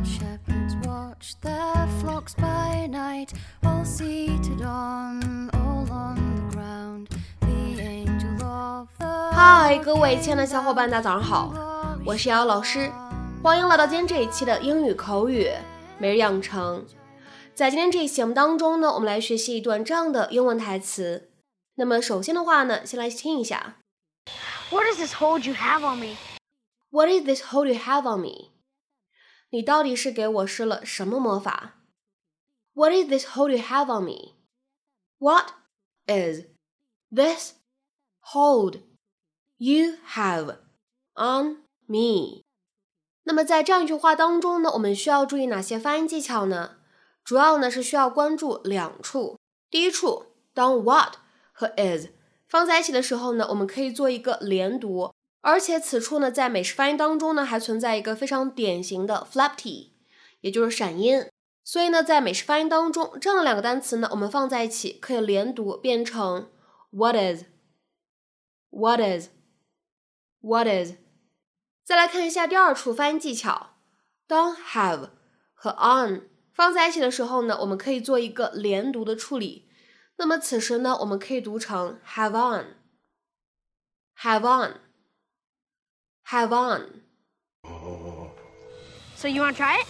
[0.00, 7.08] While shepherds watch their flocks by night, all seated on, all on the ground,
[7.40, 11.52] the angel of the 嗨，各位亲爱的小伙伴，大家早上好，
[12.06, 12.90] 我是瑶瑶老师，
[13.42, 15.50] 欢迎来到今天这一期的英语口语
[15.98, 16.86] 每日养成。
[17.54, 21.28] 在今天这一期节目当中呢，我们来学习一段这样的英文台词。
[21.74, 23.76] 那么首先的话呢，先来听一下
[24.70, 26.16] What is this hold you have on me?
[26.88, 28.48] What is this hold you have on me？
[29.50, 31.80] 你到底是给我施了什么魔法
[32.72, 34.36] ？What is this hold you have on me?
[35.18, 35.50] What
[36.06, 36.46] is
[37.10, 37.54] this
[38.20, 38.80] hold
[39.56, 40.58] you have
[41.14, 42.44] on me？
[43.24, 46.78] 那么在这样一句话当中呢，我们需要注意哪些发音技巧呢？
[47.22, 49.38] 主要呢是需要关注两处。
[49.68, 51.16] 第一处，当 what
[51.52, 52.08] 和 is
[52.48, 55.12] 放在一起的时候呢，我们可以做一个连读，
[55.42, 59.94] 而且此处呢，在美式发音当中呢，还存在一个非常典型的 flap t，
[60.40, 61.26] 也就是闪音。
[61.64, 66.50] 所以呢，在美式发音当中，这样两个单词呢，我们放在一起可以连读，变成
[66.90, 70.94] what is，what is，what is。
[71.84, 73.76] 再来看一下第二处发音技巧，
[74.26, 75.10] 当 have
[75.54, 79.68] 和 on 放在一起的时候呢，我们可以做一个连读的处理。
[80.16, 84.80] 那么此时呢，我们可以读成 have on，have on
[86.32, 89.86] on，have on。So you want to try it?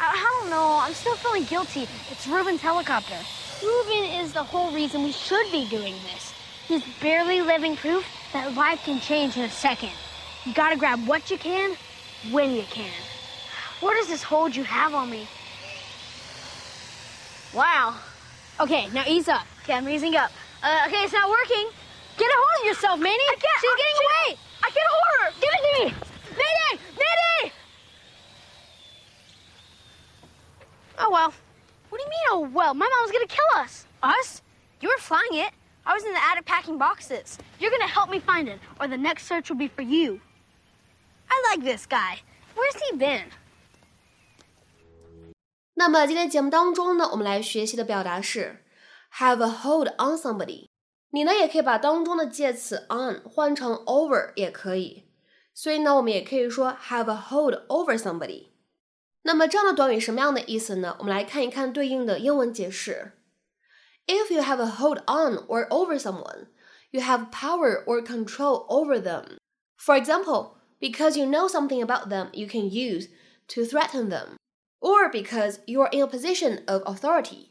[0.00, 0.78] I, I don't know.
[0.80, 1.86] I'm still feeling guilty.
[2.10, 3.16] It's Ruben's helicopter.
[3.62, 6.32] Ruben is the whole reason we should be doing this.
[6.66, 9.90] He's barely living proof that life can change in a second.
[10.44, 11.76] You gotta grab what you can,
[12.30, 12.90] when you can.
[13.80, 15.26] What does this hold you have on me?
[17.52, 17.96] Wow.
[18.60, 19.44] Okay, now ease up.
[19.64, 20.30] Okay, I'm easing up.
[20.62, 21.68] Uh, okay, it's not working.
[22.16, 23.16] Get a hold of yourself, Manny.
[23.16, 23.60] I can't.
[23.60, 24.38] She's getting away.
[24.62, 25.32] I can't hold her.
[25.40, 25.92] Give it to me.
[26.36, 26.80] Manny!
[26.92, 27.52] Manny!
[30.98, 31.32] Oh well
[32.39, 32.73] What do you mean, oh well?
[32.73, 33.85] My mom's gonna kill us.
[34.01, 34.41] Us?
[34.79, 35.51] You were flying it.
[35.85, 37.37] I was in the attic packing boxes.
[37.59, 40.21] You're gonna help me find it, or the next search will be for you.
[41.29, 42.21] I like this guy.
[42.55, 43.31] Where's he been?
[45.75, 48.63] 那么今天节目当中呢，我们来学习的表达是
[49.17, 50.67] have a hold on somebody。
[51.11, 55.09] 你呢也可以把当中的介词 on 换成 over 也可以，
[55.53, 58.48] 所以呢我们也可以说 have a hold over somebody。
[59.23, 60.95] 那么这样的短语什么样的意思呢？
[60.99, 63.13] 我们来看一看对应的英文解释。
[64.05, 66.49] If you have a hold on or over someone,
[66.91, 69.37] you have power or control over them.
[69.77, 73.09] For example, because you know something about them you can use
[73.47, 74.35] to threaten them,
[74.79, 77.49] or because you are in a position of authority.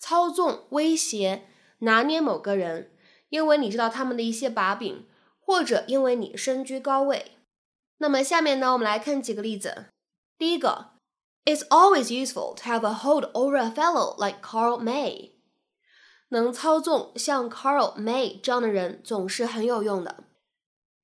[0.00, 1.44] 操纵、威胁、
[1.78, 2.90] 拿捏某个人，
[3.28, 5.06] 因为你知道他们的一些把柄，
[5.38, 7.32] 或者因为你身居高位。
[7.98, 9.86] 那么下面呢，我们来看几个例子。
[10.40, 10.92] 第一个，
[11.44, 15.32] It's always useful to have a hold over a fellow like Carl May。
[16.28, 20.24] 能操纵像 Carl May 这样的人总是很有用的。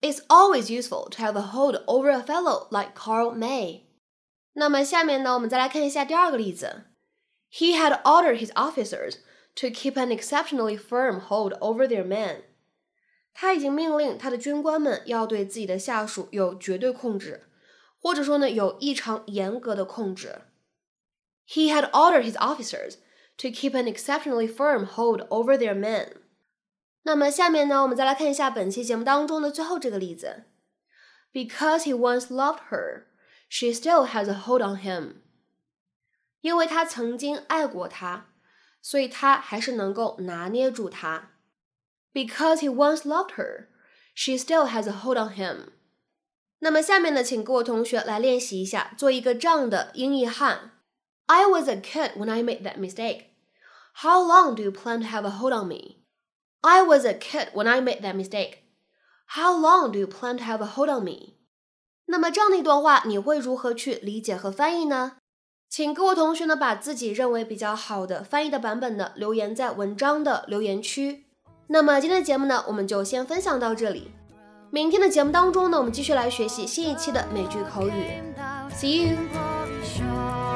[0.00, 3.82] It's always useful to have a hold over a fellow like Carl May。
[4.54, 6.86] 那么下面呢，我们再来看一下第二个例子。
[7.52, 9.18] He had ordered his officers
[9.54, 12.42] to keep an exceptionally firm hold over their men。
[13.32, 17.45] 他已经命令他的军官们要对自己的下属有绝对控制，
[18.06, 20.42] 或者说呢，有异常严格的控制。
[21.46, 22.96] He had ordered his officers
[23.38, 26.14] to keep an exceptionally firm hold over their men。
[27.02, 30.44] 那么下面呢，我们再来看一下本期节目当中的最后这个例子。
[31.32, 33.04] Because he once loved her,
[33.48, 35.14] she still has a hold on him。
[36.40, 38.26] 因为他曾经爱过她，
[38.80, 41.30] 所以他还是能够拿捏住她。
[42.12, 43.68] Because he once loved her,
[44.14, 45.70] she still has a hold on him。
[46.59, 50.71] 那么下面呢，请各位同学来练习一下，做一个这样的英译汉。
[51.27, 53.25] I was a kid when I made that mistake.
[53.95, 55.97] How long do you plan to have a hold on me?
[56.61, 58.59] I was a kid when I made that mistake.
[59.27, 61.35] How long do you plan to have a hold on me?
[62.05, 65.17] 那么这样的一段话，你会如何去理解和翻译呢？
[65.69, 71.25] 请各位同学呢，把自己认为比较好的翻译的版本呢，留言在文章的留言区。
[71.67, 74.13] 那么今天的节目呢，我们就先分享到这里。
[74.69, 78.21] 明天的节目当中呢，我们继续来学习新一期的美剧口语。
[78.73, 80.46] See you.